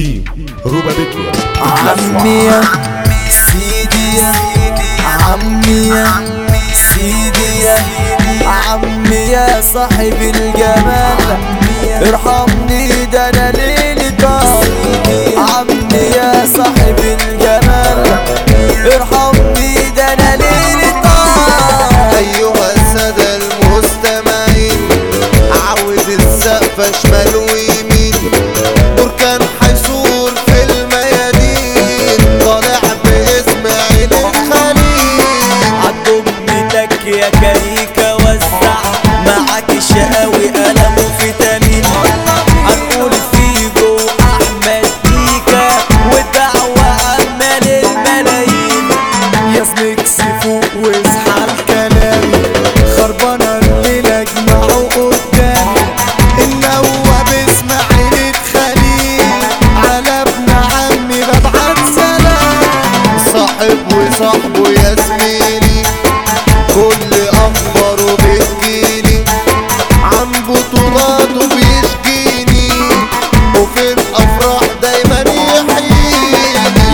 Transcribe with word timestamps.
تيم 0.00 0.24
روبا 0.66 0.92
بيكيا 0.96 1.32
عمي 1.60 2.44
يا 2.44 2.60
سيدي 3.30 4.16
يا 4.16 4.32
عمي 5.28 5.88
يا 5.88 6.06
سيدي 6.94 7.64
يا 7.64 7.78
عمي 8.48 9.16
يا 9.16 9.60
صاحب 9.74 10.14
الجمال. 10.20 11.18
ارحمني 12.08 13.04
ده 13.12 13.28
أنا 13.28 13.50
ليلي 13.50 14.10
طال. 14.10 14.68
عمي 15.36 16.02
يا 16.16 16.46
صاحب 16.56 16.98
الجمال. 16.98 18.04
ارحمني 18.94 19.74
ده 19.96 20.12
أنا 20.12 20.36
ليلي 20.36 20.90
طال. 21.02 22.16
أيها 22.18 22.72
السادة 22.76 23.36
المستمعين 23.36 24.88
عاود 25.52 26.08
السقف 26.08 27.02
شمال 27.02 27.29
يا 49.90 49.96
سميكس 49.96 50.44
فوق 50.44 50.64
واصحى 50.76 51.44
الكلام 51.44 52.32
خربانة 52.96 53.58
الليلة 53.58 54.20
اجمعوا 54.20 54.88
قدامي. 54.88 55.80
النوى 56.38 57.16
باسم 57.26 57.68
عين 57.90 58.34
الخليل 58.34 59.22
على 59.76 60.22
ابن 60.22 60.50
عمي 60.50 61.20
ببعت 61.22 61.78
سلام. 61.94 63.18
صاحب 63.32 63.78
وصاحبه 63.92 64.68
يا 64.68 64.94
زميلي. 64.94 65.82
كل 66.74 67.09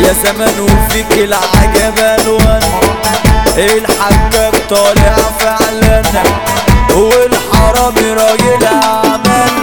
يا 0.06 0.12
زمان 0.24 0.60
وفيك 0.60 1.12
العجب 1.12 1.98
الوان 1.98 2.60
الحجاب 3.58 4.52
طالع 4.70 5.16
فعلا 5.40 6.02
والحرامي 6.94 8.10
راجل 8.12 8.64
أعمال. 8.64 9.56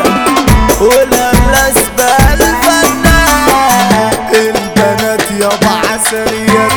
والهملاس 0.81 1.77
بقى 1.97 2.33
الفنان. 2.33 4.11
البنات 4.33 5.31
يابا 5.31 5.71
عسليات 5.93 6.71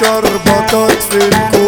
شربطات 0.00 0.98
في 1.10 1.16
الكوبايات 1.16 1.59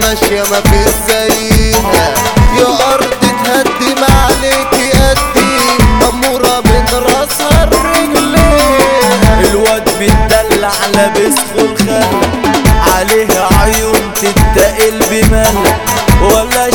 ماشية 0.00 0.42
ما 0.50 0.60
في 0.60 0.84
زيها 1.08 2.14
يا 2.58 2.94
أرض 2.94 3.10
تهدي 3.44 3.94
ما 4.00 4.06
عليكي 4.24 4.90
قدي 4.90 5.58
أمورة 6.08 6.60
من 6.64 6.84
راسها 6.94 7.66
لرجليها 7.66 9.40
الواد 9.50 9.88
متدلع 10.00 10.70
لابس 10.94 11.38
الخل 11.58 12.04
عليها 12.98 13.48
عيون 13.62 14.12
تتقل 14.14 14.98
بمل 15.10 15.54
ولا 16.22 16.70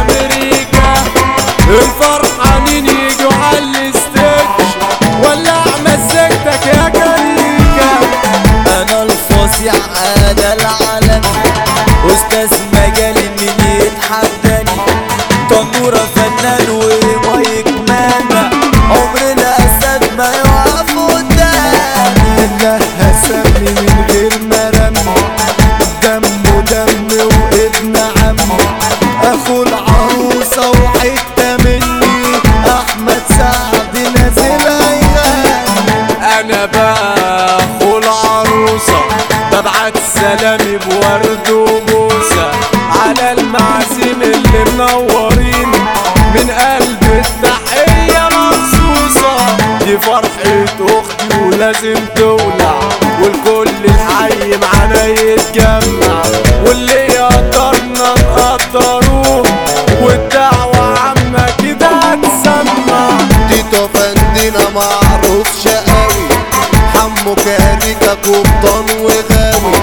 أمريكا. 0.00 0.94
الفرحانين 1.68 2.86
يجوا 2.86 3.32
على 3.44 3.58
الستيج. 3.58 4.48
ولع 5.24 5.64
مزجتك 5.86 6.66
يا 6.66 6.88
كريكا 6.88 7.92
أنا 8.82 9.02
الفظيع 9.02 9.72
أنا 9.74 10.52
العالم 10.52 10.79
دي 50.10 50.16
فرحه 50.16 50.98
أختي 51.00 51.38
ولازم 51.42 51.94
تولع 52.16 52.78
والكل 53.22 53.70
الحي 53.84 54.56
معانا 54.62 55.06
يتجمع 55.06 56.22
واللي 56.66 57.06
يقدرنا 57.06 58.14
نقدروه 58.14 59.42
والدعوة 60.02 60.98
عامة 60.98 61.46
كده 61.62 61.86
هتسمع. 61.88 63.08
تيتو 63.50 63.88
فندنا 63.94 64.68
معروف 64.74 65.46
شقاوي 65.64 66.28
حمو 66.94 67.34
كاريكا 67.34 68.10
قبطان 68.10 68.86
وغاوي 69.00 69.74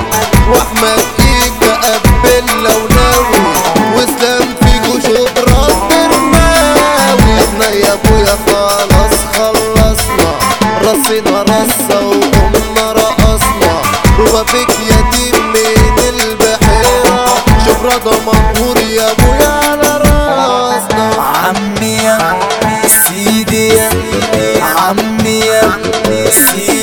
وأحمد 0.49 0.99
بيك 14.35 14.69
يتيم 14.69 15.53
من 15.53 15.99
البحيرة. 16.09 17.25
شبرا 17.65 17.97
ده 17.97 18.11
منهور 18.19 18.77
يا 18.77 19.11
أبويا 19.11 19.47
على 19.47 19.91
راسنا. 20.05 21.05
عمي 21.43 21.95
يا 21.95 22.17
سيدي 23.07 23.67
يا 23.67 24.63
عمي 24.63 25.39
يا 25.39 26.29
سيدي. 26.29 26.76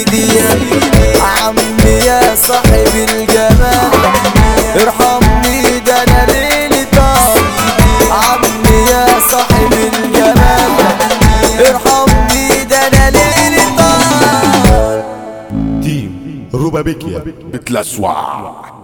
مثل 17.54 17.76
اسواق 17.76 18.83